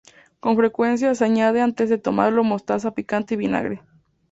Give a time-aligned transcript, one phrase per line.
[0.39, 3.83] Con frecuencia se añade antes de tomarlo mostaza picante y vinagre.